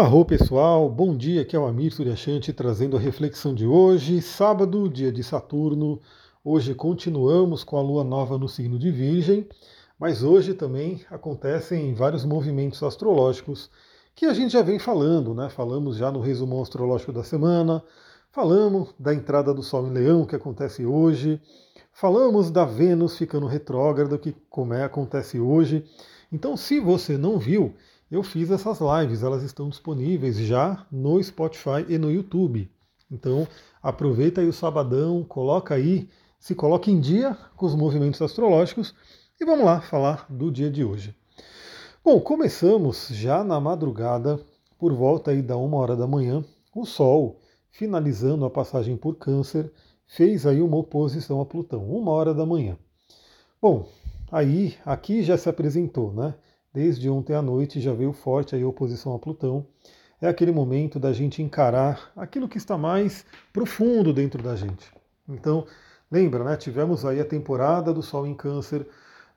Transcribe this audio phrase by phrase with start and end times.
[0.00, 4.88] Arro pessoal, bom dia, aqui é o Amir Suryashanti trazendo a reflexão de hoje, sábado,
[4.88, 5.98] dia de Saturno.
[6.44, 9.48] Hoje continuamos com a lua nova no signo de Virgem,
[9.98, 13.68] mas hoje também acontecem vários movimentos astrológicos
[14.14, 15.48] que a gente já vem falando, né?
[15.50, 17.82] Falamos já no resumo astrológico da semana,
[18.30, 21.42] falamos da entrada do Sol em Leão que acontece hoje,
[21.92, 25.84] falamos da Vênus ficando retrógrada, que como é acontece hoje.
[26.30, 27.74] Então, se você não viu,
[28.10, 32.70] eu fiz essas lives, elas estão disponíveis já no Spotify e no YouTube.
[33.10, 33.46] Então,
[33.82, 36.08] aproveita aí o sabadão, coloca aí,
[36.38, 38.94] se coloca em dia com os movimentos astrológicos
[39.40, 41.14] e vamos lá falar do dia de hoje.
[42.04, 44.40] Bom, começamos já na madrugada,
[44.78, 46.44] por volta aí da uma hora da manhã,
[46.74, 47.40] o Sol,
[47.70, 49.70] finalizando a passagem por Câncer,
[50.06, 52.78] fez aí uma oposição a Plutão, uma hora da manhã.
[53.60, 53.88] Bom,
[54.32, 56.34] aí aqui já se apresentou, né?
[56.72, 59.66] Desde ontem à noite já veio forte a oposição a Plutão.
[60.20, 64.92] É aquele momento da gente encarar aquilo que está mais profundo dentro da gente.
[65.28, 65.66] Então,
[66.10, 66.56] lembra, né?
[66.56, 68.86] Tivemos aí a temporada do Sol em Câncer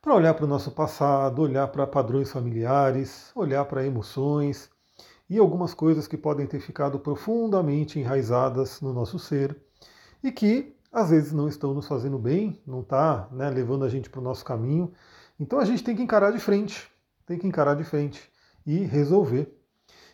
[0.01, 4.69] para olhar para o nosso passado, olhar para padrões familiares, olhar para emoções
[5.29, 9.55] e algumas coisas que podem ter ficado profundamente enraizadas no nosso ser
[10.23, 14.09] e que às vezes não estão nos fazendo bem, não está né, levando a gente
[14.09, 14.91] para o nosso caminho.
[15.39, 16.91] Então a gente tem que encarar de frente,
[17.31, 18.29] tem que encarar de frente
[18.65, 19.57] e resolver.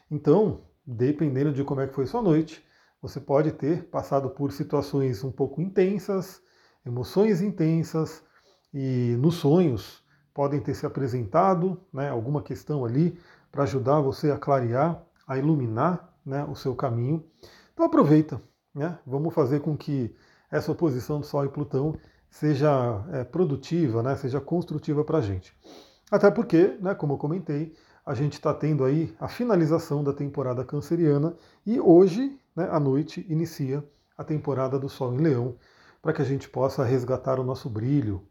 [0.09, 2.63] Então, dependendo de como é que foi sua noite,
[3.01, 6.39] você pode ter passado por situações um pouco intensas,
[6.85, 8.23] emoções intensas,
[8.71, 13.19] e nos sonhos podem ter se apresentado né, alguma questão ali
[13.51, 17.25] para ajudar você a clarear, a iluminar né, o seu caminho.
[17.73, 18.39] Então aproveita,
[18.75, 18.99] né?
[19.07, 20.15] vamos fazer com que
[20.51, 21.97] essa oposição do Sol e Plutão
[22.29, 25.57] seja é, produtiva, né, seja construtiva para a gente.
[26.09, 27.73] Até porque, né, como eu comentei,
[28.05, 33.25] a gente está tendo aí a finalização da temporada canceriana e hoje, né, à noite,
[33.29, 33.83] inicia
[34.17, 35.55] a temporada do Sol em Leão,
[36.01, 38.25] para que a gente possa resgatar o nosso brilho.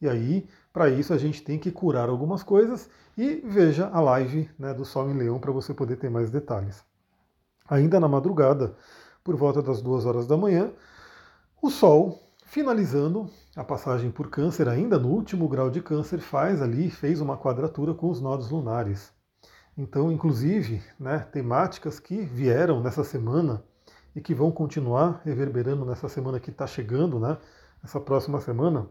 [0.00, 4.50] E aí, para isso, a gente tem que curar algumas coisas e veja a live
[4.58, 6.82] né, do Sol em Leão para você poder ter mais detalhes.
[7.68, 8.74] Ainda na madrugada,
[9.22, 10.72] por volta das duas horas da manhã,
[11.62, 16.90] o Sol Finalizando a passagem por câncer, ainda no último grau de câncer, faz ali,
[16.90, 19.12] fez uma quadratura com os nodos lunares.
[19.78, 23.62] Então, inclusive, né, temáticas que vieram nessa semana
[24.16, 27.38] e que vão continuar reverberando nessa semana que está chegando, né,
[27.84, 28.88] essa próxima semana,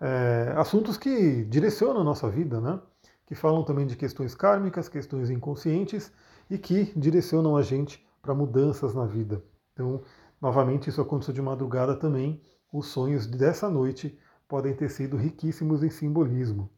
[0.00, 2.80] é, assuntos que direcionam a nossa vida, né,
[3.28, 6.12] que falam também de questões kármicas, questões inconscientes
[6.50, 9.40] e que direcionam a gente para mudanças na vida.
[9.72, 10.02] Então,
[10.42, 12.42] novamente, isso aconteceu de madrugada também
[12.72, 14.18] os sonhos dessa noite
[14.48, 16.70] podem ter sido riquíssimos em simbolismo.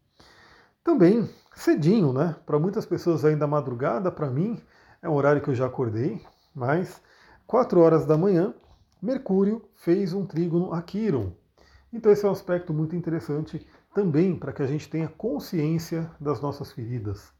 [0.82, 2.36] Também cedinho, né?
[2.46, 4.60] Para muitas pessoas ainda madrugada, para mim
[5.02, 6.24] é um horário que eu já acordei,
[6.54, 7.00] mas
[7.46, 8.54] 4 horas da manhã,
[9.00, 11.32] Mercúrio fez um trígono a Quiron.
[11.92, 16.40] Então esse é um aspecto muito interessante também para que a gente tenha consciência das
[16.40, 17.32] nossas feridas.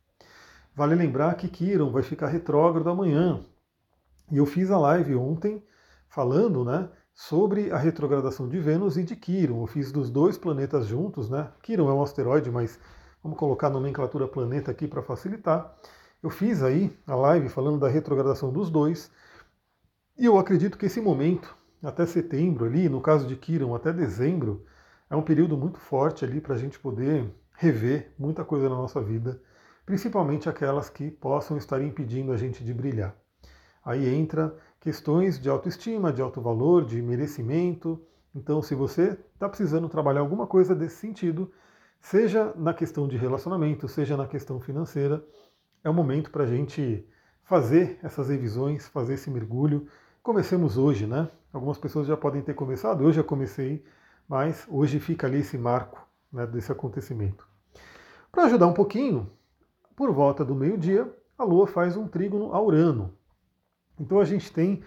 [0.74, 3.40] Vale lembrar que Quiron vai ficar retrógrado amanhã.
[4.30, 5.62] E eu fiz a live ontem
[6.08, 6.88] falando, né,
[7.20, 9.60] sobre a retrogradação de Vênus e de Quiron.
[9.60, 11.50] Eu fiz dos dois planetas juntos, né?
[11.62, 12.80] Quiron é um asteroide, mas
[13.22, 15.76] vamos colocar a nomenclatura planeta aqui para facilitar.
[16.22, 19.10] Eu fiz aí a live falando da retrogradação dos dois,
[20.16, 24.64] e eu acredito que esse momento, até setembro ali, no caso de Quiron, até dezembro,
[25.10, 29.02] é um período muito forte ali para a gente poder rever muita coisa na nossa
[29.02, 29.42] vida,
[29.84, 33.14] principalmente aquelas que possam estar impedindo a gente de brilhar.
[33.84, 38.02] Aí entra questões de autoestima, de alto valor, de merecimento.
[38.34, 41.52] Então, se você está precisando trabalhar alguma coisa desse sentido,
[42.00, 45.22] seja na questão de relacionamento, seja na questão financeira,
[45.84, 47.06] é o momento para a gente
[47.44, 49.86] fazer essas revisões, fazer esse mergulho.
[50.22, 51.28] Comecemos hoje, né?
[51.52, 53.84] Algumas pessoas já podem ter começado, eu já comecei,
[54.28, 57.46] mas hoje fica ali esse marco né, desse acontecimento.
[58.30, 59.28] Para ajudar um pouquinho,
[59.96, 63.12] por volta do meio-dia, a Lua faz um trígono a Urano.
[64.00, 64.82] Então a gente tem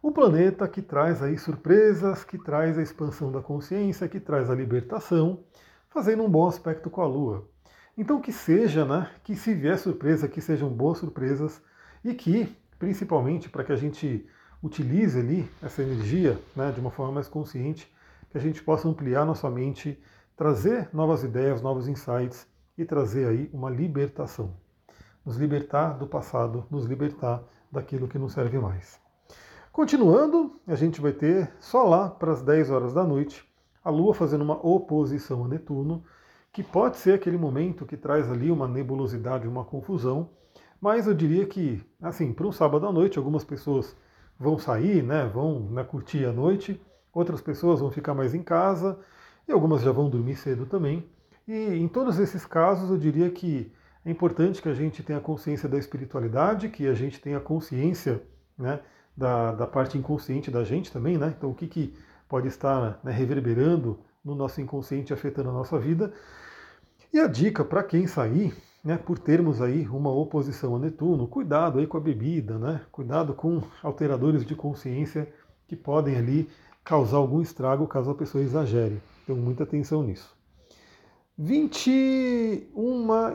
[0.00, 4.54] o planeta que traz aí surpresas, que traz a expansão da consciência, que traz a
[4.54, 5.40] libertação,
[5.90, 7.48] fazendo um bom aspecto com a Lua.
[7.98, 11.60] Então que seja, né, que se vier surpresa, que sejam boas surpresas
[12.04, 14.26] e que, principalmente para que a gente
[14.62, 17.92] utilize ali essa energia né, de uma forma mais consciente,
[18.30, 20.00] que a gente possa ampliar nossa mente,
[20.36, 22.46] trazer novas ideias, novos insights
[22.78, 24.54] e trazer aí uma libertação.
[25.24, 29.00] Nos libertar do passado, nos libertar daquilo que não serve mais.
[29.72, 33.50] Continuando, a gente vai ter só lá para as 10 horas da noite
[33.84, 36.04] a Lua fazendo uma oposição a Netuno,
[36.52, 40.30] que pode ser aquele momento que traz ali uma nebulosidade, uma confusão,
[40.80, 43.96] Mas eu diria que, assim, para um sábado à noite, algumas pessoas
[44.36, 46.80] vão sair, né, vão né, curtir a noite,
[47.14, 48.98] outras pessoas vão ficar mais em casa
[49.46, 51.08] e algumas já vão dormir cedo também.
[51.46, 53.72] E em todos esses casos, eu diria que
[54.04, 58.22] é importante que a gente tenha consciência da espiritualidade, que a gente tenha consciência
[58.58, 58.80] né,
[59.16, 61.34] da, da parte inconsciente da gente também, né?
[61.36, 61.94] Então, o que, que
[62.28, 66.12] pode estar né, reverberando no nosso inconsciente, afetando a nossa vida.
[67.12, 71.78] E a dica para quem sair, né, por termos aí uma oposição a Netuno, cuidado
[71.78, 72.80] aí com a bebida, né?
[72.90, 75.32] Cuidado com alteradores de consciência
[75.68, 76.48] que podem ali
[76.82, 79.00] causar algum estrago caso a pessoa exagere.
[79.22, 80.34] Então, muita atenção nisso.
[81.44, 82.70] 21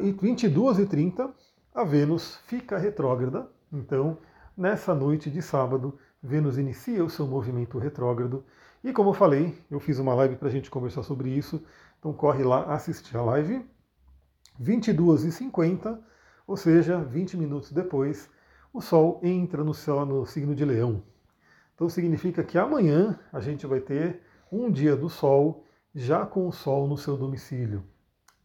[0.01, 1.29] e 22 e 30,
[1.75, 3.51] a Vênus fica retrógrada.
[3.69, 4.17] Então,
[4.55, 8.45] nessa noite de sábado, Vênus inicia o seu movimento retrógrado.
[8.81, 11.61] E como eu falei, eu fiz uma live para a gente conversar sobre isso.
[11.99, 13.69] Então corre lá assistir a live.
[14.57, 16.01] 22 e 50,
[16.47, 18.29] ou seja, 20 minutos depois,
[18.71, 21.03] o Sol entra no céu no signo de Leão.
[21.75, 26.53] Então significa que amanhã a gente vai ter um dia do Sol já com o
[26.53, 27.83] Sol no seu domicílio.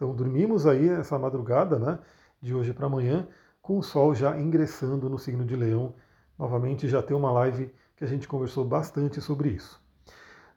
[0.02, 1.96] Então dormimos aí essa madrugada, né,
[2.40, 3.28] de hoje para amanhã,
[3.62, 5.94] com o Sol já ingressando no signo de Leão.
[6.36, 9.80] Novamente já tem uma live que a gente conversou bastante sobre isso.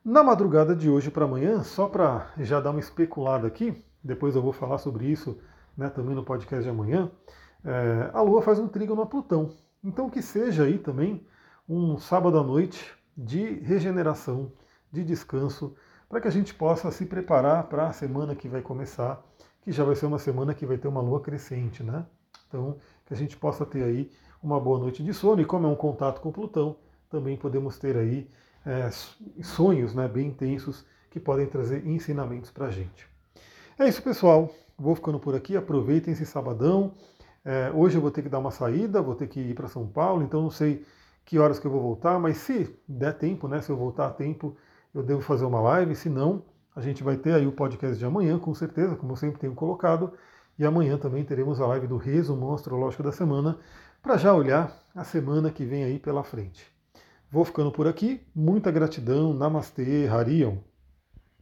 [0.04, 4.42] Na madrugada de hoje para amanhã, só para já dar uma especulada aqui, depois eu
[4.42, 5.38] vou falar sobre isso
[5.78, 7.12] né, também no podcast de amanhã,
[7.64, 9.52] é, a Lua faz um trígono a Plutão.
[9.84, 11.24] Então que seja aí também
[11.70, 14.52] um sábado à noite de regeneração,
[14.92, 15.76] de descanso,
[16.10, 19.24] para que a gente possa se preparar para a semana que vai começar,
[19.62, 22.06] que já vai ser uma semana que vai ter uma lua crescente, né?
[22.48, 24.12] Então, que a gente possa ter aí
[24.42, 26.76] uma boa noite de sono, e como é um contato com Plutão,
[27.10, 28.30] também podemos ter aí
[28.66, 28.90] é,
[29.42, 33.08] sonhos né, bem intensos que podem trazer ensinamentos para a gente.
[33.80, 34.54] É isso, pessoal.
[34.78, 35.56] Vou ficando por aqui.
[35.56, 36.94] Aproveitem esse sabadão.
[37.44, 39.88] É, hoje eu vou ter que dar uma saída, vou ter que ir para São
[39.88, 40.84] Paulo, então não sei
[41.24, 44.10] que horas que eu vou voltar, mas se der tempo, né, se eu voltar a
[44.10, 44.56] tempo,
[44.96, 46.42] eu devo fazer uma live, se não,
[46.74, 49.54] a gente vai ter aí o podcast de amanhã, com certeza, como eu sempre tenho
[49.54, 50.14] colocado,
[50.58, 53.60] e amanhã também teremos a live do resumo astrológico da semana,
[54.02, 56.66] para já olhar a semana que vem aí pela frente.
[57.30, 60.60] Vou ficando por aqui, muita gratidão, Namastê, Harion.